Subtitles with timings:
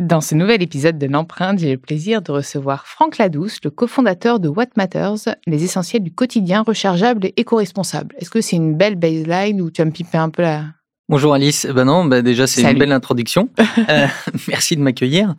[0.00, 4.40] Dans ce nouvel épisode de l'empreinte, j'ai le plaisir de recevoir Franck Ladouce, le cofondateur
[4.40, 8.14] de What Matters, les essentiels du quotidien rechargeable et éco-responsable.
[8.18, 10.64] Est-ce que c'est une belle baseline ou tu vas me piper un peu là
[11.10, 11.66] Bonjour Alice.
[11.66, 13.50] Ben non, ben déjà c'est une belle introduction.
[13.90, 14.06] Euh,
[14.48, 15.34] merci de m'accueillir.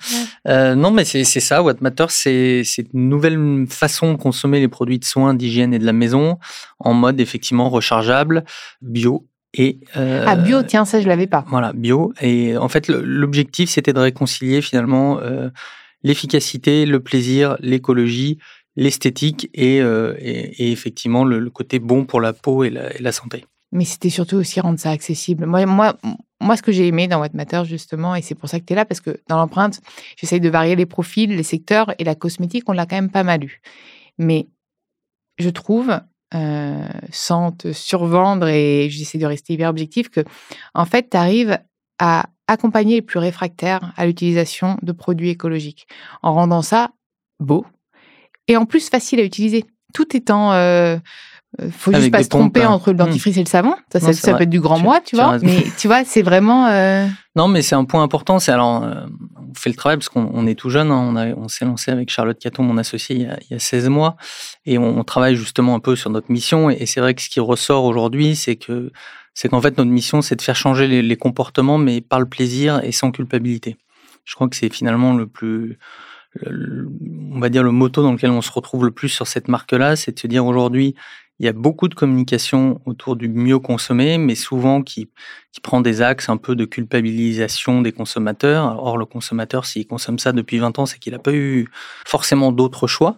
[0.48, 1.64] Euh, non, mais c'est ça.
[1.64, 5.86] What Matters, c'est une nouvelle façon de consommer les produits de soins, d'hygiène et de
[5.86, 6.38] la maison
[6.80, 8.44] en mode effectivement rechargeable,
[8.82, 11.44] bio et euh, ah, bio, tiens, ça, je l'avais pas.
[11.50, 12.14] Voilà, bio.
[12.22, 15.50] Et en fait, l'objectif, c'était de réconcilier finalement euh,
[16.04, 18.38] l'efficacité, le plaisir, l'écologie,
[18.78, 23.46] l'esthétique et, euh, et, effectivement le, côté bon pour la peau et la, santé.
[23.74, 25.46] Mais c'était surtout aussi rendre ça accessible.
[25.46, 25.98] Moi, moi,
[26.40, 28.72] moi ce que j'ai aimé dans What Matter, justement, et c'est pour ça que tu
[28.72, 29.82] es là, parce que dans l'empreinte,
[30.18, 33.24] j'essaye de varier les profils, les secteurs, et la cosmétique, on l'a quand même pas
[33.24, 33.62] mal eu.
[34.18, 34.48] Mais
[35.38, 36.00] je trouve
[36.34, 40.22] euh, sans te survendre et j'essaie de rester hyper objectif, que
[40.74, 41.60] en fait, tu arrives
[42.00, 45.88] à accompagner les plus réfractaires à l'utilisation de produits écologiques
[46.22, 46.92] en rendant ça
[47.40, 47.66] beau
[48.48, 49.66] et en plus facile à utiliser.
[49.94, 50.98] Tout étant euh,
[51.60, 52.70] euh, faut juste pas se tromper hein.
[52.70, 53.06] entre le mmh.
[53.06, 53.76] dentifrice et le savon.
[53.92, 55.38] Ça, ça, peut être du grand moi, tu, vois.
[55.40, 56.68] Mais tu vois, c'est vraiment.
[56.68, 58.40] Euh, non, mais c'est un point important.
[58.40, 59.06] C'est alors, euh,
[59.38, 60.92] on fait le travail parce qu'on est tout jeune.
[60.92, 61.08] Hein.
[61.12, 63.54] on, a, on s'est lancé avec Charlotte Caton, mon associé, il y, a, il y
[63.56, 64.18] a 16 mois,
[64.66, 66.70] et on, travaille justement un peu sur notre mission.
[66.70, 68.92] Et, c'est vrai que ce qui ressort aujourd'hui, c'est que
[69.34, 72.26] c'est qu'en fait notre mission, c'est de faire changer les, les comportements, mais par le
[72.28, 73.78] plaisir et sans culpabilité.
[74.26, 75.80] Je crois que c'est finalement le plus
[76.46, 79.96] on va dire le motto dans lequel on se retrouve le plus sur cette marque-là,
[79.96, 80.96] c'est de se dire aujourd'hui,
[81.42, 85.10] il y a beaucoup de communication autour du mieux consommer, mais souvent qui,
[85.52, 88.78] qui prend des axes un peu de culpabilisation des consommateurs.
[88.78, 91.68] Or, le consommateur, s'il consomme ça depuis 20 ans, c'est qu'il n'a pas eu
[92.06, 93.18] forcément d'autres choix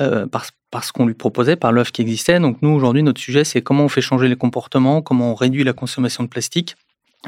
[0.00, 2.40] euh, parce, parce qu'on lui proposait, par l'offre qui existait.
[2.40, 5.62] Donc nous, aujourd'hui, notre sujet, c'est comment on fait changer les comportements, comment on réduit
[5.62, 6.74] la consommation de plastique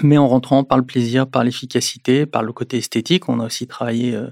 [0.02, 3.28] mais en rentrant par le plaisir, par l'efficacité, par le côté esthétique.
[3.28, 4.28] On a aussi travaillé euh,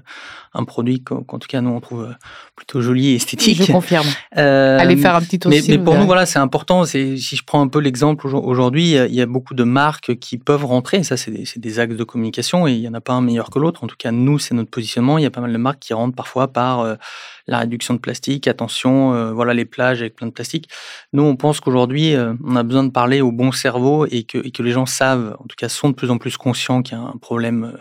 [0.53, 2.13] un produit qu'en tout cas nous on trouve euh,
[2.55, 3.63] plutôt joli et esthétique.
[3.63, 4.07] Je confirme.
[4.37, 5.51] Euh, Allez faire un petit tour.
[5.51, 6.83] Mais, mais pour nous voilà c'est important.
[6.85, 10.65] Si je prends un peu l'exemple aujourd'hui, il y a beaucoup de marques qui peuvent
[10.65, 11.03] rentrer.
[11.03, 13.51] Ça c'est des, des, axes de communication et il y en a pas un meilleur
[13.51, 13.83] que l'autre.
[13.83, 15.19] En tout cas nous c'est notre positionnement.
[15.19, 16.97] Il y a pas mal de marques qui rentrent parfois par
[17.47, 20.69] la réduction de plastique, attention, euh, voilà les plages avec plein de plastique.
[21.13, 24.37] Nous, on pense qu'aujourd'hui, euh, on a besoin de parler au bon cerveau et que,
[24.37, 26.97] et que les gens savent, en tout cas sont de plus en plus conscients qu'il
[26.97, 27.77] y a un problème euh,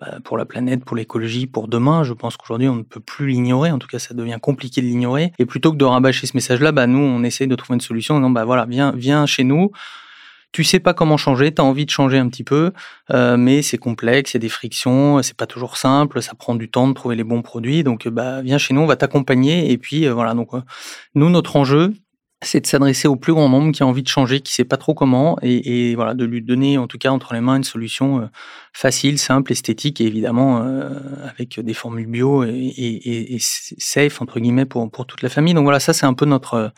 [0.00, 2.02] bah, pour la planète, pour l'écologie, pour demain.
[2.02, 3.70] Je pense qu'aujourd'hui, on ne peut plus l'ignorer.
[3.70, 5.32] En tout cas, ça devient compliqué de l'ignorer.
[5.38, 8.16] Et plutôt que de rabâcher ce message-là, bah, nous, on essaie de trouver une solution
[8.16, 9.70] en disant, bah, voilà, viens, viens chez nous
[10.52, 12.72] tu sais pas comment changer, tu as envie de changer un petit peu,
[13.12, 16.54] euh, mais c'est complexe, il y a des frictions, c'est pas toujours simple, ça prend
[16.54, 17.84] du temps de trouver les bons produits.
[17.84, 19.70] Donc, bah, viens chez nous, on va t'accompagner.
[19.70, 20.34] Et puis, euh, voilà.
[20.34, 20.60] Donc, euh,
[21.14, 21.92] nous, notre enjeu,
[22.42, 24.76] c'est de s'adresser au plus grand nombre qui a envie de changer, qui sait pas
[24.76, 28.30] trop comment, et, voilà, de lui donner, en tout cas, entre les mains, une solution
[28.72, 30.62] facile, simple, esthétique, et évidemment
[31.22, 35.54] avec des formules bio et, et, safe entre guillemets pour pour toute la famille.
[35.54, 36.72] Donc voilà, ça c'est un peu notre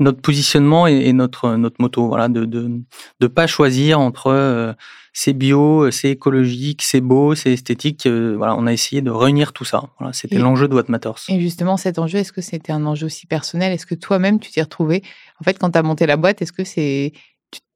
[0.00, 2.80] notre positionnement et, notre notre moto voilà de de
[3.20, 4.72] de pas choisir entre euh,
[5.12, 9.52] c'est bio c'est écologique c'est beau c'est esthétique euh, voilà on a essayé de réunir
[9.52, 9.84] tout ça.
[9.98, 11.24] Voilà c'était l'enjeu de What Matters.
[11.28, 13.72] et justement cet enjeu est-ce que c'était un enjeu aussi personnel?
[13.72, 15.02] Est-ce que toi-même tu t'y retrouvé?
[15.40, 17.12] En fait quand tu as monté la boîte est-ce que c'est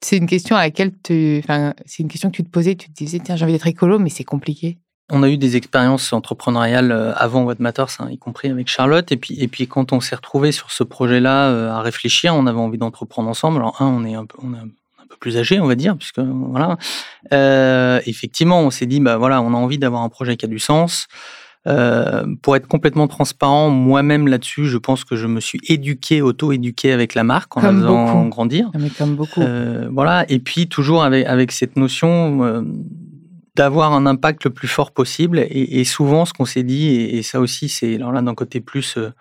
[0.01, 2.89] c'est une question à laquelle tu enfin c'est une question que tu te posais tu
[2.89, 4.79] te disais tiens j'ai envie d'être écolo mais c'est compliqué
[5.10, 9.10] on a eu des expériences entrepreneuriales euh, avant What Matters, hein, y compris avec Charlotte.
[9.12, 12.47] Et puis, et puis quand on s'est retrouvé sur ce projet-là euh, à réfléchir, on
[12.47, 13.59] avait envie d'entreprendre ensemble.
[13.59, 15.96] Alors, un, on est un peu, on est un peu plus âgé, on va dire,
[15.96, 16.79] puisque voilà.
[17.32, 20.49] Euh, effectivement, on s'est dit, bah voilà, on a envie d'avoir un projet qui a
[20.49, 21.06] du sens.
[21.67, 26.93] Euh, pour être complètement transparent, moi-même là-dessus, je pense que je me suis éduqué, auto-éduqué
[26.93, 28.70] avec la marque en comme la faisant grandir.
[28.75, 29.40] Ah, mais comme beaucoup.
[29.40, 30.26] Euh, voilà.
[30.31, 32.64] Et puis toujours avec, avec cette notion
[33.55, 35.47] d'avoir un impact le plus fort possible.
[35.49, 38.97] Et, souvent, ce qu'on s'est dit, et, ça aussi, c'est alors là d'un côté plus,
[38.97, 39.12] euh,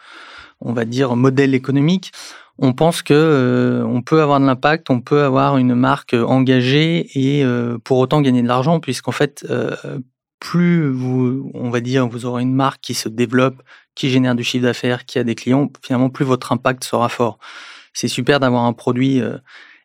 [0.60, 2.12] on va dire, modèle économique.
[2.60, 7.10] On pense que euh, on peut avoir de l'impact, on peut avoir une marque engagée
[7.16, 9.46] et euh, pour autant gagner de l'argent, puisqu'en fait,
[10.40, 13.62] plus vous, on va dire, vous aurez une marque qui se développe,
[13.96, 17.38] qui génère du chiffre d'affaires, qui a des clients, finalement, plus votre impact sera fort.
[17.94, 19.22] C'est super d'avoir un produit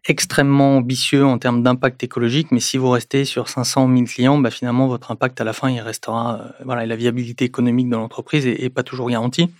[0.08, 4.50] extrêmement ambitieux en termes d'impact écologique, mais si vous restez sur 500 000 clients, bah
[4.50, 8.46] finalement, votre impact à la fin, il restera, euh, voilà, la viabilité économique de l'entreprise
[8.46, 9.50] est, pas toujours garantie.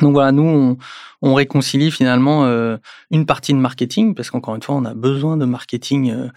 [0.00, 0.76] Donc voilà, nous, on,
[1.22, 2.76] on réconcilie finalement euh,
[3.10, 6.28] une partie de marketing, parce qu'encore une fois, on a besoin de marketing euh,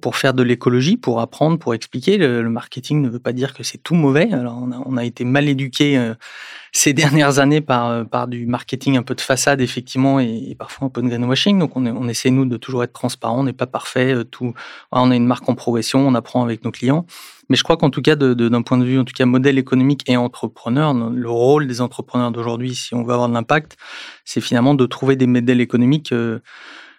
[0.00, 2.18] pour faire de l'écologie, pour apprendre, pour expliquer.
[2.18, 4.32] Le, marketing ne veut pas dire que c'est tout mauvais.
[4.32, 6.14] Alors on a, on a été mal éduqué euh,
[6.72, 10.86] ces dernières années par, euh, par du marketing un peu de façade, effectivement, et, parfois
[10.86, 11.58] un peu de greenwashing.
[11.58, 13.40] Donc on, on essaie, nous, de toujours être transparent.
[13.40, 14.24] On n'est pas parfait.
[14.30, 14.54] Tout,
[14.90, 17.06] on a une marque en progression, on apprend avec nos clients.
[17.48, 19.26] Mais je crois qu'en tout cas, d'un de, d'un point de vue, en tout cas,
[19.26, 23.76] modèle économique et entrepreneur, le rôle des entrepreneurs d'aujourd'hui, si on veut avoir de l'impact,
[24.24, 26.14] c'est finalement de trouver des modèles économiques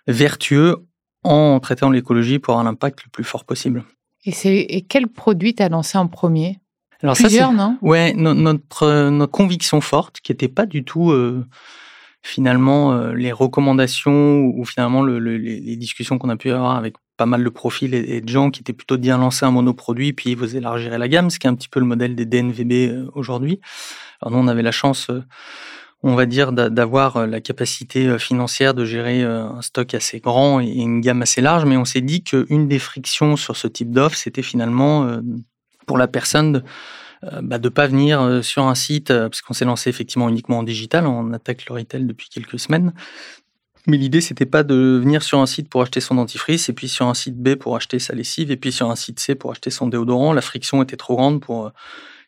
[0.08, 0.86] vertueux
[1.24, 3.84] en traitant l'écologie pour avoir l'impact le plus fort possible.
[4.26, 4.32] Et,
[4.78, 6.60] et quel produit t'as lancé en premier?
[7.02, 7.78] Alors Plusieurs, non?
[7.82, 11.46] Ouais, notre, notre conviction forte, qui n'était pas du tout euh,
[12.22, 17.26] finalement euh, les recommandations ou, finalement le, les, discussions qu'on a pu avoir avec pas
[17.26, 20.34] mal de profils et, de gens qui étaient plutôt de bien lancer un monoproduit puis
[20.34, 23.12] vous élargirez la gamme, ce qui est un petit peu le modèle des DNVB euh,
[23.14, 23.60] aujourd'hui.
[24.22, 25.12] Alors nous, on avait la chance
[26.04, 30.20] on va dire, d'avoir euh, la capacité euh, financière de gérer euh, un stock assez
[30.20, 33.68] grand et une gamme assez large, mais on s'est dit qu'une des frictions sur ce
[33.68, 35.08] type d'offre, c'était finalement
[35.86, 36.64] pour la personne de
[37.42, 41.08] bah, de pas venir sur un site, parce qu'on s'est lancé effectivement uniquement en digital,
[41.08, 42.92] on attaque le retail depuis quelques semaines.
[43.88, 46.90] Mais l'idée, c'était pas de venir sur un site pour acheter son dentifrice, et puis
[46.90, 49.52] sur un site B pour acheter sa lessive, et puis sur un site C pour
[49.52, 50.34] acheter son déodorant.
[50.34, 51.72] La friction était trop grande pour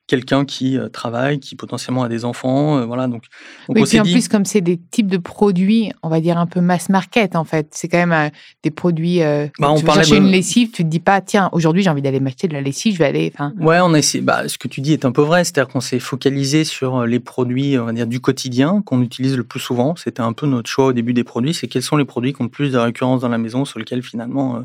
[0.07, 3.07] quelqu'un qui euh, travaille, qui potentiellement a des enfants, euh, voilà.
[3.07, 3.23] Donc,
[3.67, 6.45] donc oui, puis en plus, comme c'est des types de produits, on va dire un
[6.45, 7.67] peu mass market en fait.
[7.71, 8.29] C'est quand même euh,
[8.63, 9.19] des produits.
[9.59, 12.19] bah, on tu chercher une lessive, tu te dis pas, tiens, aujourd'hui j'ai envie d'aller
[12.19, 13.31] m'acheter de la lessive, je vais aller.
[13.33, 13.53] Enfin.
[13.59, 14.23] Ouais, on a essayé.
[14.23, 17.19] Bah, ce que tu dis est un peu vrai, c'est-à-dire qu'on s'est focalisé sur les
[17.19, 19.95] produits, on va dire du quotidien qu'on utilise le plus souvent.
[19.95, 22.41] C'était un peu notre choix au début des produits, c'est quels sont les produits qui
[22.41, 24.61] ont le plus de récurrence dans la maison, sur lesquels finalement euh,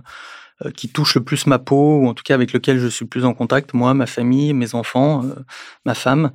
[0.74, 3.08] qui touche le plus ma peau, ou en tout cas avec lequel je suis le
[3.08, 5.34] plus en contact, moi, ma famille, mes enfants, euh,
[5.86, 6.32] ma femme.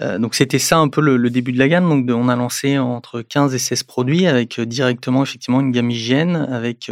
[0.00, 1.88] Euh, donc c'était ça un peu le, début de la gamme.
[1.88, 6.36] Donc on a lancé entre 15 et 16 produits avec directement effectivement une gamme hygiène,
[6.50, 6.90] avec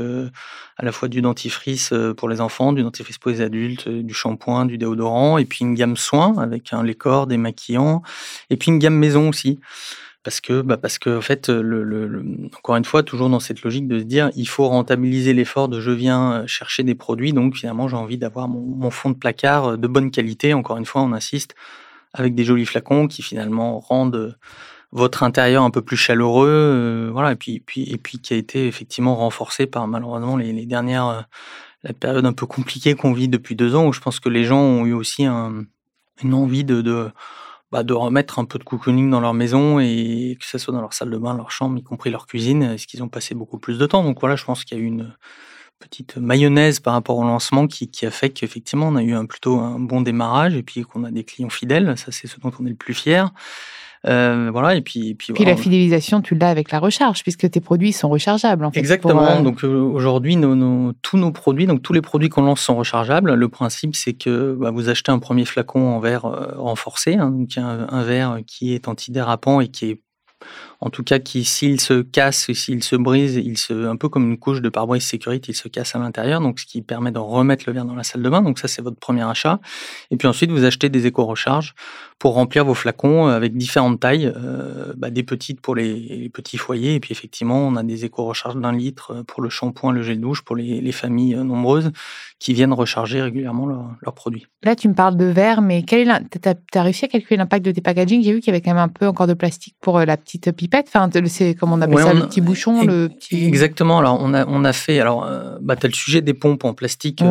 [0.78, 4.66] à la fois du dentifrice pour les enfants, du dentifrice pour les adultes, du shampoing,
[4.66, 8.02] du déodorant, et puis une gamme soins avec un lait corps, des maquillants,
[8.50, 9.58] et puis une gamme maison aussi
[10.26, 12.20] parce que, bah parce que en fait, le,
[12.56, 15.80] encore une fois, toujours dans cette logique de se dire, il faut rentabiliser l'effort de
[15.80, 19.66] je viens euh, chercher des produits, donc finalement j'ai envie d'avoir mon, fond de placard
[19.66, 20.52] euh, de bonne qualité.
[20.52, 21.54] Encore une fois, on insiste
[22.12, 24.32] avec des jolis flacons qui finalement rendent euh,
[24.90, 28.66] votre intérieur un peu plus chaleureux, voilà, et puis, puis, et puis qui a été
[28.66, 31.28] effectivement renforcé par malheureusement les, dernières,
[31.84, 34.42] la période un peu compliquée qu'on vit depuis deux ans, où je pense que les
[34.42, 37.12] gens ont eu aussi une envie de
[37.72, 40.80] bah, de remettre un peu de cocooning dans leur maison et que ce soit dans
[40.80, 43.58] leur salle de bain, leur chambre, y compris leur cuisine, est-ce qu'ils ont passé beaucoup
[43.58, 44.04] plus de temps.
[44.04, 45.14] Donc voilà, je pense qu'il y a eu une
[45.78, 49.58] petite mayonnaise par rapport au lancement qui, a fait qu'effectivement on a eu un, plutôt
[49.58, 51.96] un bon démarrage et puis qu'on a des clients fidèles.
[51.98, 53.32] Ça, c'est ce dont on est le plus fier.
[54.08, 57.60] Euh, voilà, et puis, puis, puis la fidélisation, tu l'as avec la recharge, puisque tes
[57.60, 58.64] produits sont rechargeables.
[58.64, 59.26] En fait, Exactement.
[59.26, 62.76] Euh, donc euh, aujourd'hui, nos, tous nos produits, donc tous les produits qu'on lance sont
[62.76, 63.34] rechargeables.
[63.34, 66.22] Le principe, c'est que bah, vous achetez un premier flacon en verre
[66.56, 70.00] renforcé, hein, donc un, un verre qui est antidérapant et qui est
[70.80, 74.30] en tout cas qui s'il se casse, s'il se brise, il se, un peu comme
[74.30, 77.18] une couche de pare-brise sécurité, il se casse à l'intérieur, donc ce qui permet de
[77.18, 78.42] remettre le verre dans la salle de bain.
[78.42, 79.60] Donc ça c'est votre premier achat.
[80.10, 81.74] Et puis ensuite vous achetez des éco-recharges
[82.18, 86.56] pour remplir vos flacons euh, avec différentes tailles, euh, bah, des petites pour les, petits
[86.56, 90.02] foyers, et puis effectivement on a des éco-recharges d'un litre euh, pour le shampoing, le
[90.02, 91.90] gel douche pour les, familles nombreuses
[92.38, 94.46] qui viennent recharger régulièrement leurs produits.
[94.62, 97.64] Là tu me parles de verre, mais quel est tu as, réussi à calculer l'impact
[97.64, 99.74] de tes packaging J'ai vu qu'il y avait quand même un peu encore de plastique
[99.80, 100.65] pour la petite pipette.
[100.74, 103.44] Enfin, c'est comme on appelle ça, le petit bouchon, le petit...
[103.46, 103.98] Exactement.
[103.98, 105.00] Alors on a on a fait.
[105.00, 105.28] Alors,
[105.60, 107.22] bah, tu as le sujet des pompes en plastique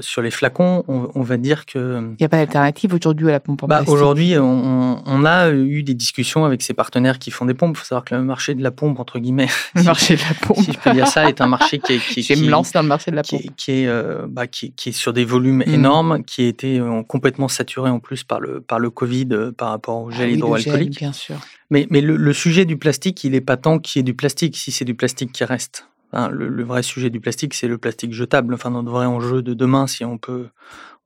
[0.00, 0.84] sur les flacons.
[0.88, 3.76] On, va dire que il n'y a pas d'alternative aujourd'hui à la pompe en bah,
[3.76, 3.94] plastique.
[3.94, 7.76] Aujourd'hui, on, a eu des discussions avec ces partenaires qui font des pompes.
[7.76, 10.34] Il faut savoir que le marché de la pompe, entre guillemets, le marché de la
[10.46, 12.72] pompe, si je peux dire ça, est un marché qui est, qui, qui, me lance
[12.72, 15.64] dans le marché de la pompe, qui, est, euh, bah, qui, est sur des volumes
[15.66, 15.74] mmh.
[15.74, 19.52] énormes, qui a été euh, complètement saturé en plus par le par le Covid, euh,
[19.52, 20.98] par rapport au gel ah hydroalcoolique.
[20.98, 21.36] bien sûr.
[21.70, 24.56] Mais, mais le, sujet du plastique, il n'est pas tant qu'il y ait du plastique,
[24.56, 25.88] si c'est du plastique qui reste.
[26.12, 28.54] le, vrai sujet du plastique, c'est le plastique jetable.
[28.54, 30.48] Enfin, notre vrai enjeu de demain, si on peut,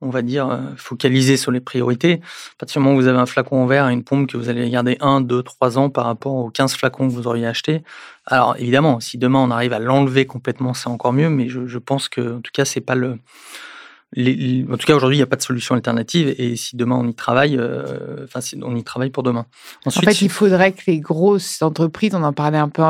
[0.01, 2.21] on va dire, euh, focaliser sur les priorités.
[2.55, 4.97] À partir vous avez un flacon en verre et une pompe que vous allez garder
[4.99, 7.83] 1, 2, 3 ans par rapport aux 15 flacons que vous auriez achetés.
[8.25, 11.77] Alors, évidemment, si demain on arrive à l'enlever complètement, c'est encore mieux, mais je, je
[11.77, 13.17] pense que, en tout cas, c'est pas le,
[14.17, 16.35] en tout cas, aujourd'hui, il n'y a pas de solution alternative.
[16.37, 19.45] Et si demain on y travaille, euh, enfin, on y travaille pour demain.
[19.85, 22.83] Ensuite, en fait, il faudrait que les grosses entreprises, on en parlait un peu,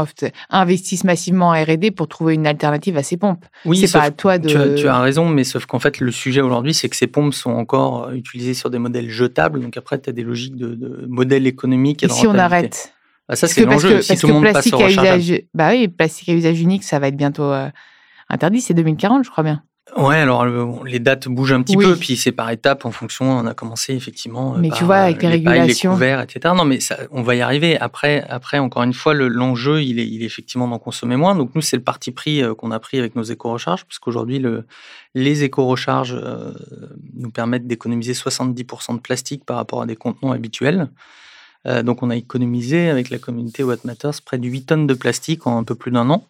[0.49, 3.45] investissent massivement en R&D pour trouver une alternative à ces pompes.
[3.65, 4.47] Oui, c'est pas à toi de.
[4.47, 7.07] Tu as, tu as raison, mais sauf qu'en fait, le sujet aujourd'hui, c'est que ces
[7.07, 9.61] pompes sont encore euh, utilisées sur des modèles jetables.
[9.61, 12.01] Donc après, tu as des logiques de, modèles économiques.
[12.03, 12.93] Et, si on arrête
[13.29, 14.01] bah, Ça, c'est l'enjeu.
[14.01, 17.09] Si tout le monde passe au usage, Bah oui, plastique à usage unique, ça va
[17.09, 17.69] être bientôt euh,
[18.27, 18.61] interdit.
[18.61, 19.61] C'est 2040, je crois bien.
[19.97, 20.45] Ouais, alors
[20.85, 23.29] les dates bougent un petit peu, puis c'est par étapes en fonction.
[23.29, 24.55] On a commencé effectivement.
[24.57, 26.53] Mais tu vois, avec les, régulations, les etc.
[26.55, 27.77] Non, mais ça, on va y arriver.
[27.77, 31.35] Après, après, encore une fois, l'enjeu, il, est, il est effectivement d'en consommer moins.
[31.35, 34.39] Donc nous, c'est le parti pris euh, qu'on a pris avec nos éco-recharges, parce qu'aujourd'hui,
[34.39, 34.65] le,
[35.13, 36.53] les éco-recharges euh,
[37.15, 40.89] nous permettent d'économiser 70% de plastique par rapport à des contenants habituels.
[41.67, 44.93] Euh, donc on a économisé avec la communauté What Matters près de 8 tonnes de
[44.93, 46.27] plastique en un peu plus d'un an.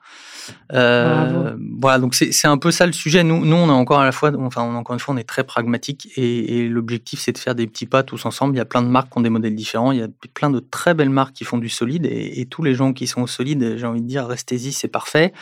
[0.73, 3.23] Euh, voilà, donc c'est un peu ça le sujet.
[3.23, 5.43] Nous, nous, on est encore à la fois, enfin, encore une fois, on est très
[5.43, 8.55] pragmatique et, l'objectif, c'est de faire des petits pas tous ensemble.
[8.55, 9.91] Il y a plein de marques qui ont des modèles différents.
[9.91, 12.63] Il y a plein de très belles marques qui font du solide et, et tous
[12.63, 15.33] les gens qui sont au solide, j'ai envie de dire, restez-y, c'est parfait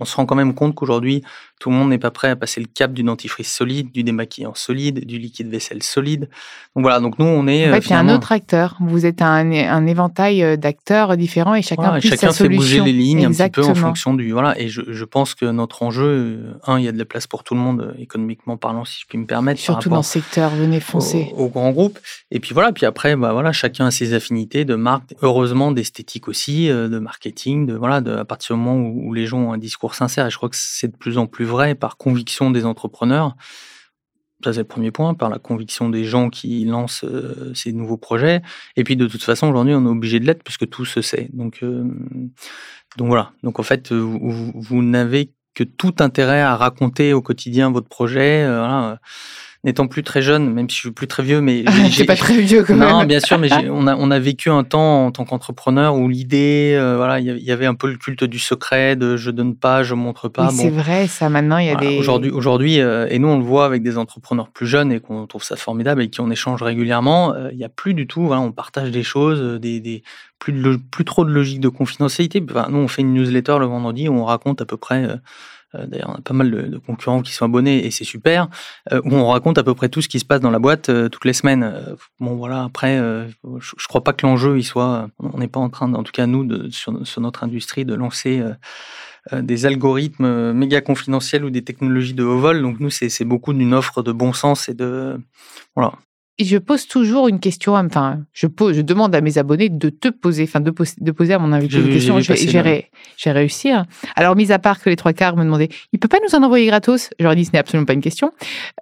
[0.00, 1.22] on se rend quand même compte qu'aujourd'hui,
[1.60, 4.54] tout le monde n'est pas prêt à passer le cap du dentifrice solide, du démaquillant
[4.54, 6.30] solide, du liquide vaisselle solide.
[6.74, 7.68] Donc voilà, donc nous, on est.
[7.68, 8.78] En fait, il y a un autre acteur.
[8.80, 13.26] Vous êtes un, éventail euh, d'acteurs différents et chacun voilà, chacun fait bouger les lignes
[13.26, 14.32] un petit peu en fonction du.
[14.32, 17.26] Voilà, et je, pense que notre enjeu, euh, un, il y a de la place
[17.26, 19.60] pour tout le monde, euh, économiquement parlant, si je puis me permettre.
[19.60, 21.30] Surtout dans ce secteur, venez foncer.
[21.36, 21.98] Au, grand groupe.
[22.30, 26.28] Et puis voilà, puis après, bah voilà, chacun a ses affinités de marque, heureusement d'esthétique
[26.28, 29.52] aussi, de marketing, de voilà, de, à partir du moment où, où les gens ont
[29.52, 30.26] un discours sincère.
[30.26, 33.36] Et je crois que c'est de plus en plus vrai par conviction des entrepreneurs.
[34.42, 37.98] Ça, c'est le premier point, par la conviction des gens qui lancent euh, ces nouveaux
[37.98, 38.40] projets.
[38.76, 41.28] Et puis, de toute façon, aujourd'hui, on est obligé de l'être puisque tout se sait.
[41.34, 41.84] Donc, euh,
[42.96, 43.32] donc voilà.
[43.42, 48.42] Donc, en fait, vous, n'avez que tout intérêt à raconter au quotidien votre projet.
[48.44, 48.98] Euh, voilà
[49.64, 52.40] n'étant plus très jeune, même si je suis plus très vieux, mais j'ai pas très
[52.40, 52.88] vieux quand même.
[52.88, 56.08] Non, bien sûr, mais on a on a vécu un temps en tant qu'entrepreneur où
[56.08, 59.54] l'idée, euh, voilà, il y avait un peu le culte du secret, de je donne
[59.54, 60.50] pas, je montre pas.
[60.50, 61.28] C'est vrai, ça.
[61.28, 63.98] Maintenant, il y a des aujourd'hui aujourd'hui euh, et nous on le voit avec des
[63.98, 67.34] entrepreneurs plus jeunes et qu'on trouve ça formidable et qui on échange régulièrement.
[67.34, 70.02] Euh, il n'y a plus du tout, voilà, on partage des choses, des, des
[70.38, 72.42] plus de, plus trop de logique de confidentialité.
[72.50, 75.16] Enfin, nous on fait une newsletter le vendredi où on raconte à peu près euh,
[75.74, 78.48] d'ailleurs, on a pas mal de, concurrents qui sont abonnés et c'est super,
[78.92, 80.88] euh, où on raconte à peu près tout ce qui se passe dans la boîte
[80.88, 81.96] euh, toutes les semaines.
[82.18, 85.08] bon, voilà, après, je, crois pas que l'enjeu, il soit.
[85.18, 88.42] On n'est pas en train, en tout cas, nous, de, sur, notre industrie, de lancer.
[89.32, 92.62] des algorithmes méga confidentiels ou des technologies de haut vol.
[92.62, 95.18] Donc nous, c'est beaucoup d'une offre de bon sens et de
[95.76, 95.92] voilà
[96.44, 100.08] je pose toujours une question, enfin, je, pose, je demande à mes abonnés de te
[100.08, 102.18] poser, enfin, de, de poser à mon invité une question.
[103.16, 103.70] J'ai réussi.
[103.70, 103.86] Hein.
[104.16, 106.42] Alors, mis à part que les trois quarts me demandaient, il peut pas nous en
[106.42, 107.10] envoyer gratos?
[107.18, 108.32] Je leur ai dit, ce n'est absolument pas une question.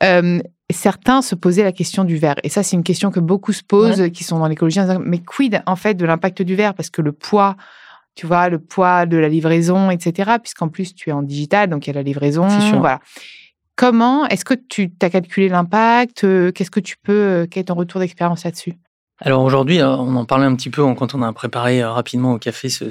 [0.02, 0.38] Euh,
[0.70, 2.36] certains se posaient la question du verre.
[2.42, 4.80] Et ça, c'est une question que beaucoup se posent, qui sont dans l'écologie.
[5.04, 6.74] Mais quid, en fait, de l'impact du verre?
[6.74, 7.56] Parce que le poids,
[8.14, 10.32] tu vois, le poids de la livraison, etc.
[10.42, 12.46] Puisqu'en plus, tu es en digital, donc il y a la livraison.
[12.78, 13.00] Voilà.
[13.78, 17.64] Comment est-ce que tu as calculé l'impact euh, Qu'est-ce que tu peux euh, Quel est
[17.66, 18.75] ton retour d'expérience là-dessus?
[19.20, 22.38] Alors aujourd'hui, euh, on en parlait un petit peu quand on a préparé rapidement au
[22.38, 22.87] café ce,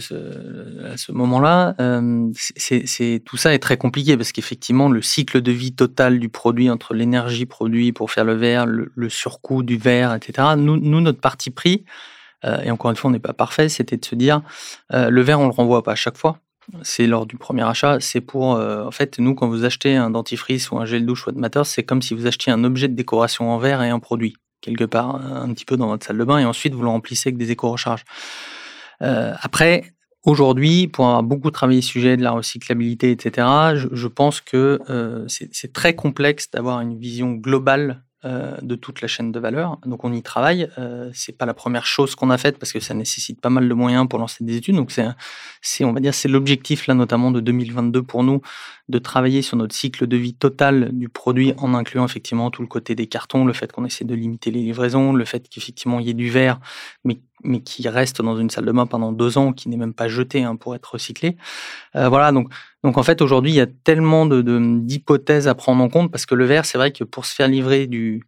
[0.86, 1.76] à ce moment-là.
[1.78, 6.94] tout ça est très compliqué parce qu'effectivement, le cycle de vie total du produit entre
[6.94, 10.56] l'énergie produite pour faire le verre, le, surcoût du verre, etc.
[10.58, 11.84] Nous, nous notre parti pris,
[12.64, 14.42] et encore une fois, on n'est pas parfait, c'était de se dire,
[14.94, 16.40] le verre, on le renvoie pas à chaque fois
[16.82, 17.98] c'est lors du premier achat.
[18.00, 21.28] C'est pour, euh, en fait, nous, quand vous achetez un dentifrice ou un gel douche
[21.28, 23.90] ou de matter, c'est comme si vous achetiez un objet de décoration en verre et
[23.90, 26.84] un produit, quelque part, un petit peu dans votre salle de bain, et ensuite vous
[26.84, 28.04] le remplissez avec des éco-recharges.
[29.02, 29.94] Euh, après,
[30.24, 35.26] aujourd'hui, pour avoir beaucoup travaillé le sujet de la recyclabilité, etc., je, pense que euh,
[35.28, 39.78] c'est très complexe d'avoir une vision globale euh, de toute la chaîne de valeur.
[39.86, 40.70] Donc on y travaille.
[40.80, 43.70] Euh, c'est pas la première chose qu'on a faite parce que ça nécessite pas mal
[43.70, 44.76] de moyens pour lancer des études.
[44.76, 44.92] Donc
[45.62, 48.42] c'est, on va dire, c'est l'objectif là notamment de 2022 pour nous
[48.90, 52.68] de travailler sur notre cycle de vie total du produit en incluant effectivement tout le
[52.68, 56.08] côté des cartons, le fait qu'on essaie de limiter les livraisons, le fait qu'effectivement il
[56.08, 56.60] y ait du verre,
[57.04, 59.94] mais mais qui reste dans une salle de bain pendant deux ans, qui n'est même
[59.94, 61.38] pas jeté hein, pour être recyclé.
[61.96, 62.50] Euh, voilà, donc,
[62.84, 66.36] donc en fait aujourd'hui il y a tellement d'hypothèses à prendre en compte parce que
[66.36, 68.24] le verre, c'est vrai que pour se faire livrer du,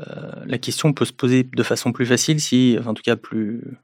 [0.00, 3.78] euh, la question peut se poser de façon plus facile si, en tout cas plus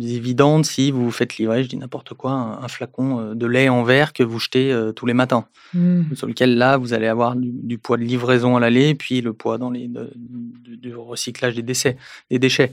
[0.00, 3.82] évidente si vous faites livrer, je dis n'importe quoi, un, flacon euh, de lait en
[3.82, 6.14] verre que vous jetez euh, tous les matins, mmh.
[6.14, 9.58] sur lequel là vous allez avoir du, poids de livraison à l'aller, puis le poids
[9.58, 11.96] dans les, du, recyclage des, décès,
[12.30, 12.72] des déchets.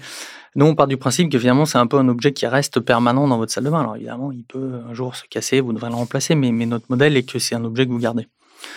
[0.56, 3.28] Nous, on part du principe que finalement c'est un peu un objet qui reste permanent
[3.28, 3.82] dans votre salle de bain.
[3.82, 6.86] Alors évidemment, il peut un jour se casser, vous devrez le remplacer, mais, mais notre
[6.90, 8.28] modèle est que c'est un objet que vous gardez.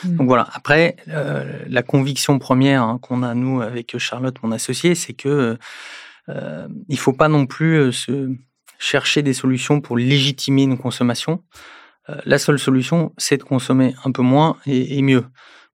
[0.04, 0.16] Mmh.
[0.16, 0.48] Donc voilà.
[0.52, 5.56] Après, la conviction première hein, qu'on a nous avec Charlotte, mon associé, c'est que euh,
[6.28, 8.30] il faut pas non plus se
[8.78, 11.42] chercher des solutions pour légitimer une consommation.
[12.24, 15.24] la seule solution, c'est de consommer un peu moins et, et mieux.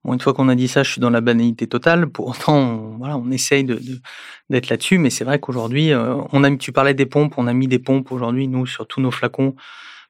[0.02, 2.09] Bon, une fois qu'on a dit ça, je suis dans la banalité totale.
[2.09, 3.80] Pour autant, on, voilà, on essaye de,
[4.49, 7.69] d'être là-dessus, mais c'est vrai qu'aujourd'hui, on a, tu parlais des pompes, on a mis
[7.69, 9.54] des pompes aujourd'hui, nous, sur tous nos flacons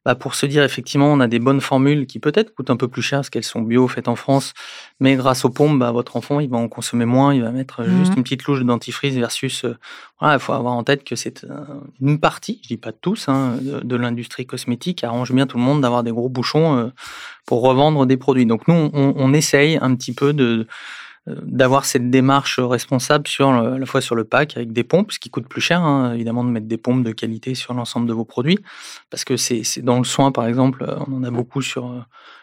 [0.04, 2.88] bah, pour se dire effectivement on a des bonnes formules qui peut-être coûtent un peu
[2.88, 4.54] plus cher parce qu'elles sont bio, faites en France,
[4.98, 7.84] mais grâce aux pompes, bah, votre enfant il va en consommer moins, il va mettre
[7.84, 9.76] juste mmh une petite louche de dentifrice versus euh,
[10.20, 11.64] voilà, il faut avoir en tête que c'est euh,
[12.00, 15.80] une partie, je dis pas tous, hein, de, l'industrie cosmétique arrange bien tout le monde
[15.80, 16.88] d'avoir des gros bouchons euh,
[17.46, 18.46] pour revendre des produits.
[18.46, 20.66] Donc nous on, on essaye un petit peu de euh,
[21.42, 25.18] d'avoir cette démarche responsable sur à la fois sur le pack avec des pompes, ce
[25.18, 28.12] qui coûte plus cher, hein, évidemment, de mettre des pompes de qualité sur l'ensemble de
[28.12, 28.58] vos produits,
[29.10, 32.00] parce que c'est dans le soin, par exemple, on en a beaucoup sur euh,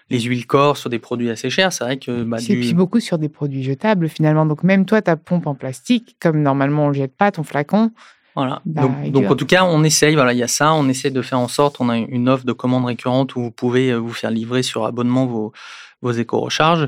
[0.10, 1.74] les huiles corps, sur des produits assez chers.
[1.74, 2.46] C'est vrai que bah, du...
[2.46, 4.46] puis beaucoup sur des produits jetables finalement.
[4.46, 7.91] Donc même toi, ta pompe en plastique, comme normalement on le jette pas ton flacon.
[8.36, 8.62] Voilà.
[8.65, 10.13] Bah, donc, donc, en tout cas, on essaye.
[10.13, 10.72] Voilà, il y a ça.
[10.74, 11.77] On essaie de faire en sorte.
[11.79, 14.86] On a une offre de commande récurrente où vous pouvez euh, vous faire livrer sur
[14.86, 15.53] abonnement vos
[16.01, 16.88] vos éco-recharges.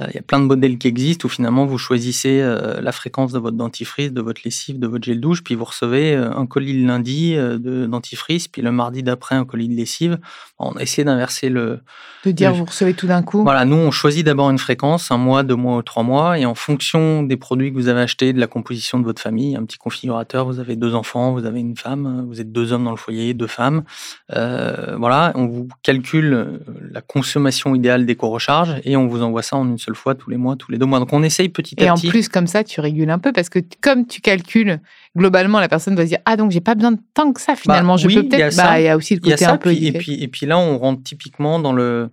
[0.00, 2.92] Euh, il y a plein de modèles qui existent où finalement vous choisissez euh, la
[2.92, 6.30] fréquence de votre dentifrice, de votre lessive, de votre gel douche, puis vous recevez euh,
[6.34, 10.18] un colis le lundi de dentifrice, puis le mardi d'après un colis de lessive.
[10.58, 11.80] On a essayé d'inverser le.
[12.24, 13.42] De dire vous recevez tout d'un coup.
[13.42, 16.46] Voilà, nous on choisit d'abord une fréquence, un mois, deux mois ou trois mois, et
[16.46, 19.64] en fonction des produits que vous avez achetés, de la composition de votre famille, un
[19.64, 22.90] petit configurateur, vous avez deux enfants, vous avez une femme, vous êtes deux hommes dans
[22.90, 23.84] le foyer, deux femmes.
[24.28, 29.78] voilà, on vous calcule la consommation idéale d'éco-recharge et on vous envoie ça en une
[29.88, 30.98] seule fois tous les mois, tous les deux mois.
[30.98, 31.86] Donc on essaye petit à petit.
[31.86, 34.80] Et en plus, comme ça, tu régules un peu parce que comme tu calcules,
[35.16, 37.56] globalement, la personne va se dire Ah, donc j'ai pas besoin de tant que ça
[37.56, 37.94] finalement.
[37.94, 38.56] Bah, je peux peut-être.
[38.56, 39.72] Bah, il y a aussi le côté un peu.
[39.72, 42.10] Et puis, et puis là, on rentre typiquement dans le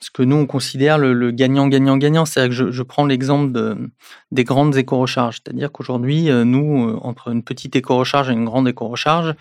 [0.00, 2.24] ce que nous on considère le gagnant-gagnant-gagnant.
[2.24, 3.90] C'est-à-dire que je, je prends l'exemple de,
[4.30, 5.40] des grandes éco-recharges.
[5.42, 9.34] C'est-à-dire qu'aujourd'hui, euh, nous, euh, entre une petite éco-recharge et une grande éco-recharge,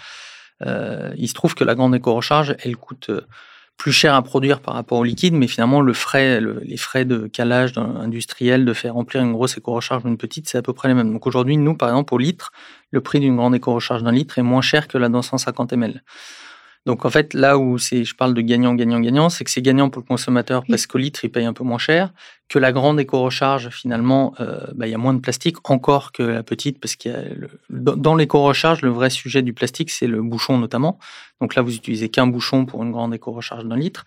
[0.66, 3.12] euh, il se trouve que la grande éco-recharge, elle coûte
[3.78, 7.28] plus cher à produire par rapport au liquide, mais finalement le frais, les frais de
[7.28, 10.88] calage industriel, de faire remplir une grosse éco-recharge ou une petite, c'est à peu près
[10.88, 11.14] les mêmes.
[11.14, 12.52] Donc aujourd'hui, nous, par exemple, au litre,
[12.92, 16.04] le prix d'une grande éco-recharge d'un litre est moins cher que la dans 150 ml.
[16.88, 19.90] Donc en fait, là où je parle de gagnant, gagnant, gagnant, c'est que c'est gagnant
[19.90, 22.14] pour le consommateur parce qu'au litre, il paye un peu moins cher,
[22.48, 26.24] que la grande éco-recharge, finalement, euh, bah, il y a moins de plastique encore que
[26.24, 27.18] la petite, parce a
[27.70, 30.98] dans l'éco-recharge, le vrai sujet du plastique, c'est le bouchon notamment.
[31.42, 34.06] Donc là, vous utilisez qu'un bouchon pour une grande éco-recharge d'un litre.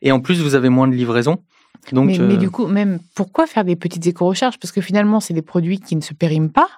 [0.00, 1.42] Et en plus, vous avez moins de livraison.
[1.90, 4.60] Donc, mais, mais, euh, du coup, même pourquoi faire des petites éco-recharges?
[4.60, 6.68] Parce que finalement, c'est des produits qui ne se périment pas.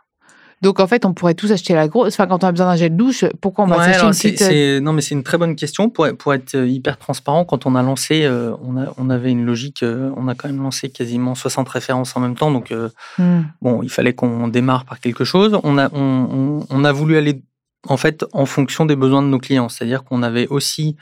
[0.63, 2.15] Donc en fait, on pourrait tous acheter la grosse.
[2.15, 4.43] Enfin, quand on a besoin d'un gel de douche, pourquoi on va s'acheter une petite
[4.43, 5.91] euh, Non, mais c'est une très bonne question.
[5.91, 9.33] Pour, pour, être euh, hyper transparent, quand on a lancé, euh, on, a, on avait
[9.33, 9.85] une logique.
[9.85, 12.53] on a quand même lancé quasiment 60 références en même temps.
[12.53, 12.73] Donc
[13.19, 13.41] hmm.
[13.61, 15.59] bon, il fallait qu'on démarre par quelque chose.
[15.65, 17.43] On a, on, on a voulu aller
[17.89, 19.69] en fait en fonction des besoins de nos clients.
[19.69, 20.97] C'est-à-dire qu'on avait aussi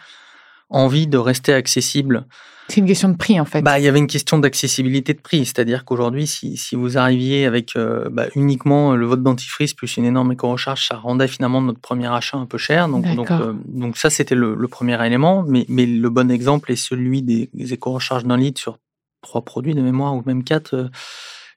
[0.70, 2.24] envie de rester accessible
[2.70, 3.62] c'est une question de prix en fait.
[3.62, 7.44] Bah, il y avait une question d'accessibilité de prix, c'est-à-dire qu'aujourd'hui, si, si, vous arriviez
[7.44, 11.80] avec euh, bah, uniquement le vote dentifrice plus une énorme éco-recharge, ça rendait finalement notre
[11.80, 12.88] premier achat un peu cher.
[12.88, 15.44] Donc, donc, euh, donc ça, c'était le, premier élément.
[15.46, 18.78] Mais, mais le bon exemple est celui des, éco-recharges d'un litre sur
[19.20, 20.74] trois produits de mémoire ou même quatre.
[20.74, 20.88] Euh,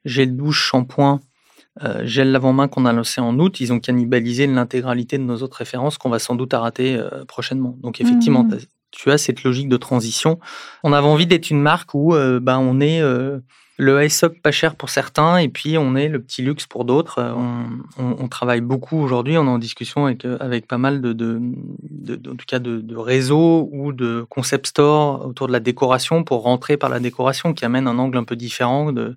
[0.04, 1.20] gel douche, shampoing,
[2.02, 5.96] gel lavant-main qu'on a lancé en août, ils ont cannibalisé l'intégralité de nos autres références
[5.96, 7.78] qu'on va sans doute arrêter prochainement.
[7.80, 8.58] Donc effectivement, mmh
[8.94, 10.38] tu as cette logique de transition.
[10.82, 13.40] On avait envie d'être une marque où euh, ben, on est euh,
[13.76, 17.18] le high pas cher pour certains et puis on est le petit luxe pour d'autres.
[17.18, 17.34] Euh,
[17.98, 21.40] on, travaille beaucoup aujourd'hui, on est en discussion avec, avec pas mal de, de,
[22.30, 26.76] en tout cas de, réseaux ou de concept stores autour de la décoration pour rentrer
[26.76, 29.16] par la décoration qui amène un angle un peu différent de,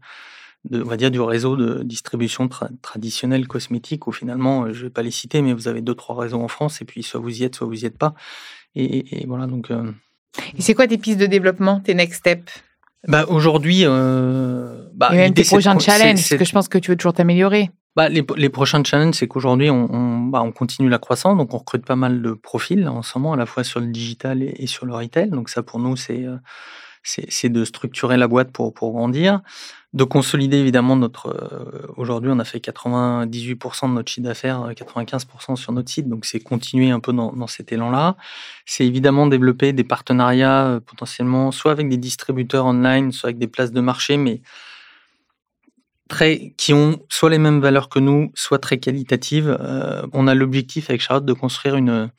[0.65, 2.49] de, on va dire, du réseau de distribution
[2.81, 6.19] traditionnel cosmétique où finalement, je ne vais pas les citer, mais vous avez deux, trois
[6.19, 8.15] réseaux en France et puis soit vous y êtes, soit vous y êtes pas.
[8.77, 9.71] Et, voilà, donc.
[9.71, 9.91] Euh,
[10.57, 12.63] et c'est quoi tes pistes de développement, tes next steps?
[13.07, 13.81] bah, Aujourd'hui.
[13.83, 17.13] Euh, bah, et même tes prochains challenges, parce que je pense que tu veux toujours
[17.13, 17.71] t'améliorer.
[17.95, 21.53] Bah, les, les, prochains challenges, c'est qu'aujourd'hui, on, on, bah, on, continue la croissance, donc
[21.55, 24.43] on recrute pas mal de profils en ce moment, à la fois sur le digital
[24.43, 25.29] et, sur le retail.
[25.31, 29.41] Donc ça, pour nous, c'est euh, de structurer la boîte pour, pour grandir
[29.97, 31.27] de consolider évidemment notre.
[31.27, 36.25] Euh, aujourd'hui, on a fait 98% de notre chiffre d'affaires, 95% sur notre site, donc
[36.25, 38.15] c'est continuer un peu dans, cet élan-là.
[38.65, 43.47] C'est évidemment développer des partenariats euh, potentiellement, soit avec des distributeurs online, soit avec des
[43.47, 44.41] places de marché, mais
[46.07, 49.57] très qui ont soit les mêmes valeurs que nous, soit très qualitatives.
[49.59, 52.09] Euh, on a l'objectif avec Charlotte de construire une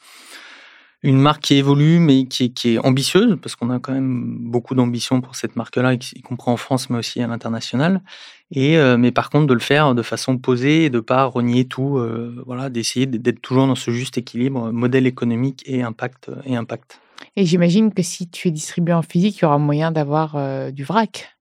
[1.03, 4.75] une marque qui évolue, mais qui, qui est ambitieuse, parce qu'on a quand même beaucoup
[4.75, 8.03] d'ambition pour cette marque-là, y compris en France, mais aussi à l'international.
[8.51, 11.67] Et euh, mais par contre, de le faire de façon posée et de pas renier
[11.67, 16.57] tout, euh, voilà, d'essayer d'être toujours dans ce juste équilibre modèle économique et impact et
[16.57, 17.01] impact.
[17.37, 20.71] Et j'imagine que si tu es distribué en physique, il y aura moyen d'avoir euh,
[20.71, 21.37] du vrac.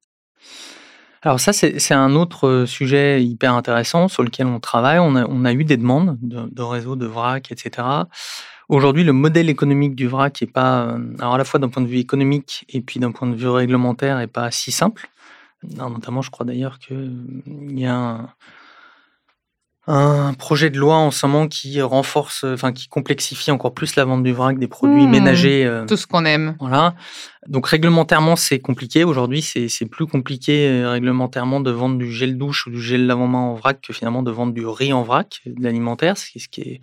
[1.24, 5.00] Alors ça, c'est un autre sujet hyper intéressant sur lequel on travaille.
[5.00, 8.06] On a, on a eu des demandes de, de réseaux de vrac, etc.
[8.69, 11.82] Aujourd'hui, le modèle économique du vrac est pas, euh, alors à la fois d'un point
[11.82, 15.10] de vue économique et puis d'un point de vue réglementaire, est pas si simple.
[15.63, 18.27] notamment, je crois d'ailleurs qu'il y a
[19.88, 24.03] un, projet de loi en ce moment qui renforce, enfin qui complexifie encore plus la
[24.03, 25.12] vente du vrac des produits mmh.
[25.12, 25.65] ménagers.
[25.65, 26.58] Euh, tout ce qu'on aime.
[26.60, 26.93] Voilà.
[27.47, 29.06] Donc réglementairement, c'est compliqué.
[29.06, 33.39] Aujourd'hui, c'est plus compliqué euh, réglementairement de vendre du gel douche ou du gel lavant-main
[33.39, 36.82] en vrac que finalement de vendre du riz en vrac, de l'alimentaire, ce qui est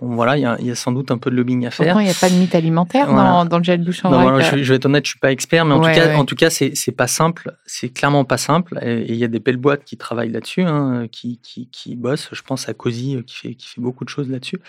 [0.00, 1.86] Bon, voilà, il y, a sans doute un peu de lobbying à faire.
[1.86, 4.56] Pourtant, il n'y a pas de mythe alimentaire dans, le gel douche en vrac.
[4.56, 6.50] je, vais être honnête, je suis pas expert, mais en tout cas, en tout cas,
[6.50, 7.56] c'est pas simple.
[7.64, 8.78] C'est clairement pas simple.
[8.82, 12.28] Et il y a des belles boîtes qui travaillent là-dessus, hein, qui, qui, qui, bossent.
[12.32, 14.60] Je pense à Cozy, euh, qui fait, qui fait beaucoup de choses là-dessus.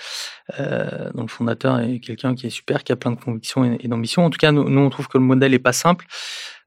[0.60, 3.88] Euh, dont le fondateur est quelqu'un qui est super, qui a plein de convictions et,
[3.88, 4.26] d'ambition.
[4.26, 6.06] En tout cas, nous, on trouve que le modèle est pas simple.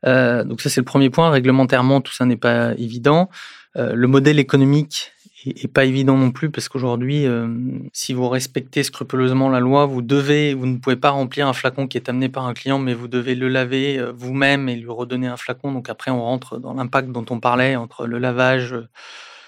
[0.06, 1.30] Euh, donc ça, c'est le premier point.
[1.30, 3.30] Réglementairement, tout ça n'est pas évident.
[3.76, 5.12] Euh, le modèle économique
[5.56, 7.48] et, pas évident non plus parce qu'aujourd'hui, euh,
[7.92, 11.86] si vous respectez scrupuleusement la loi, vous devez, vous ne pouvez pas remplir un flacon
[11.86, 14.90] qui est amené par un client, mais vous devez le laver euh, vous-même et lui
[14.90, 15.72] redonner un flacon.
[15.72, 18.88] Donc après, on rentre dans l'impact dont on parlait entre le lavage euh,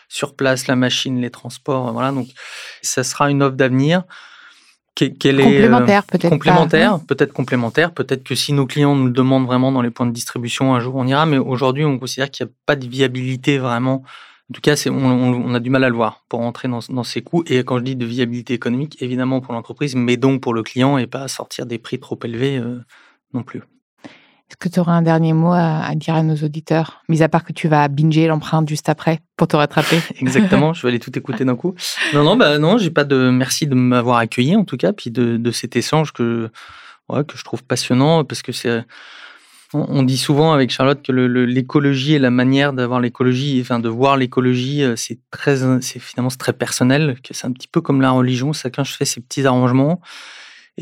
[0.08, 1.92] sur place, la machine, les transports.
[1.92, 2.28] Voilà, donc
[2.82, 4.02] ça sera une offre d'avenir.
[5.48, 9.80] complémentaire peut-être complémentaire peut-être complémentaire peut-être que si nos clients nous le demandent vraiment dans
[9.80, 12.54] les points de distribution un jour on ira mais aujourd'hui on considère qu'il n'y a
[12.66, 14.02] pas de viabilité vraiment
[14.50, 17.22] en tout cas, on, on, a du mal à le voir pour entrer dans, ces
[17.22, 17.44] coûts.
[17.46, 20.98] Et quand je dis de viabilité économique, évidemment pour l'entreprise, mais donc pour le client
[20.98, 22.80] et pas sortir des prix trop élevés euh,
[23.32, 23.62] non plus.
[24.02, 27.44] Est-ce que tu auras un dernier mot à, dire à nos auditeurs, mis à part
[27.44, 31.16] que tu vas binger l'empreinte juste après pour te rattraper Exactement, je vais aller tout
[31.16, 31.76] écouter d'un coup.
[32.12, 35.12] Non, non, bah non, j'ai pas de merci de m'avoir accueilli en tout cas, puis
[35.12, 36.50] de, de cet échange que,
[37.08, 38.84] ouais, que je trouve passionnant parce que c'est
[39.72, 44.16] on dit souvent avec Charlotte que l'écologie et la manière d'avoir l'écologie, enfin de voir
[44.16, 48.10] l'écologie, euh, c'est très, c'est finalement très personnel, que c'est un petit peu comme la
[48.10, 50.00] religion, chacun fait ses petits arrangements.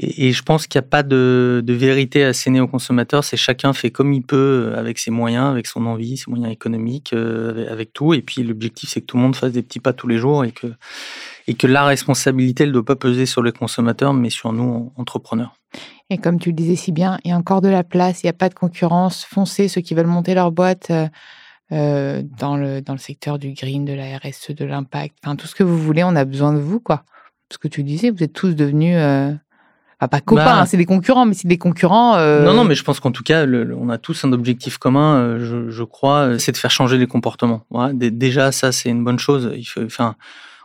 [0.00, 3.72] Et, je pense qu'il n'y a pas de, vérité à asséner au consommateur, c'est chacun
[3.72, 7.70] fait comme il peut euh, avec ses moyens, avec son envie, ses moyens économiques, euh,
[7.70, 8.14] avec, tout.
[8.14, 10.44] Et puis l'objectif, c'est que tout le monde fasse des petits pas tous les jours
[10.44, 10.68] et que,
[11.46, 15.57] et que la responsabilité ne doit pas peser sur les consommateurs, mais sur nous, entrepreneurs.
[16.10, 18.26] Et comme tu le disais si bien, il y a encore de la place, il
[18.26, 19.24] n'y a pas de concurrence.
[19.24, 21.06] Foncez ceux qui veulent monter leur boîte euh,
[21.72, 25.16] euh, dans, le, dans le secteur du green, de la RSE, de l'impact.
[25.22, 27.04] Enfin, tout ce que vous voulez, on a besoin de vous, quoi.
[27.50, 28.96] Ce que tu disais, vous êtes tous devenus.
[28.96, 29.32] Euh,
[29.98, 30.60] pas copains, bah.
[30.60, 32.16] hein, c'est des concurrents, mais c'est des concurrents.
[32.16, 35.70] Non, non, mais je pense qu'en tout cas, on a tous un objectif commun, je,
[35.70, 37.64] je crois, c'est de faire changer les comportements.
[37.94, 39.50] déjà, ça, c'est une bonne chose.
[39.56, 40.14] Il faut, enfin,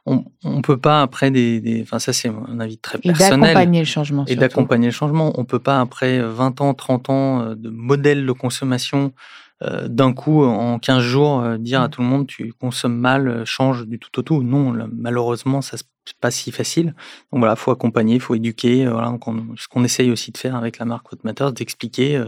[0.05, 3.33] on ne peut pas après des, enfin ça c'est un avis très personnel.
[3.33, 4.25] Et d'accompagner le changement.
[4.25, 5.33] Et d'accompagner le changement.
[5.39, 9.13] On peut pas après 20 ans, 30 ans euh, de modèle de consommation
[9.61, 11.91] euh, d'un coup en 15 jours euh, dire à mm.
[11.91, 14.43] tout le monde tu consommes mal, change du tout au tout.
[14.43, 16.87] Non, malheureusement ça c'est pas si facile.
[17.31, 18.85] Donc voilà, faut accompagner, faut éduquer.
[18.85, 19.17] Voilà,
[19.55, 22.21] ce qu'on essaye aussi de faire avec la marque Matters, d'expliquer.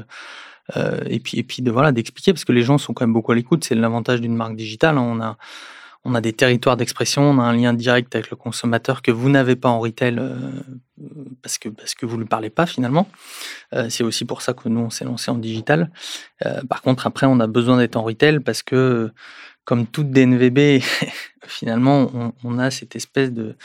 [1.10, 3.34] et puis et puis de voilà d'expliquer parce que les gens sont quand même beaucoup
[3.34, 3.66] à l'écoute.
[3.66, 4.98] C'est l'avantage d'une marque digitale.
[4.98, 5.02] Hein.
[5.02, 5.38] On a
[6.06, 9.30] on a des territoires d'expression, on a un lien direct avec le consommateur que vous
[9.30, 10.36] n'avez pas en retail euh,
[11.42, 13.10] parce que vous ne lui parlez pas finalement.
[13.74, 15.90] Euh, c'est aussi pour ça que nous on s'est lancé en digital.
[16.46, 19.12] Euh, par contre après on a besoin d'être en retail parce que
[19.66, 20.82] comme toute DNVB,
[21.48, 23.56] finalement, on, a cette espèce de,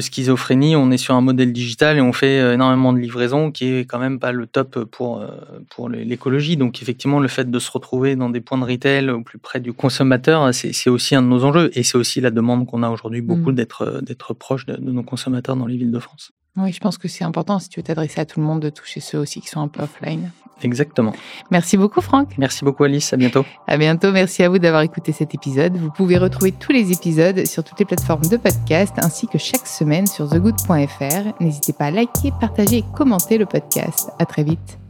[0.00, 0.76] schizophrénie.
[0.76, 3.80] On est sur un modèle digital et on fait euh, énormément de livraisons qui est
[3.84, 5.28] quand même pas le top pour, euh,
[5.68, 6.56] pour l'écologie.
[6.56, 9.60] Donc, effectivement, le fait de se retrouver dans des points de retail au plus près
[9.60, 11.70] du consommateur, c'est aussi un de nos enjeux.
[11.74, 14.02] Et c'est aussi la demande qu'on a aujourd'hui beaucoup mmh.
[14.02, 16.32] d'être proche de, de nos consommateurs dans les villes de France.
[16.56, 18.68] Oui, je pense que c'est important si tu veux t'adresser à tout le monde de
[18.68, 20.30] toucher ceux aussi qui sont un peu offline.
[20.62, 21.12] Exactement.
[21.50, 22.36] Merci beaucoup, Franck.
[22.38, 23.12] Merci beaucoup, Alice.
[23.12, 23.44] À bientôt.
[23.66, 24.12] À bientôt.
[24.12, 25.76] Merci à vous d'avoir écouté cet épisode.
[25.76, 29.66] Vous pouvez retrouver tous les épisodes sur toutes les plateformes de podcast ainsi que chaque
[29.66, 31.40] semaine sur thegood.fr.
[31.40, 34.10] N'hésitez pas à liker, partager et commenter le podcast.
[34.18, 34.81] À très vite.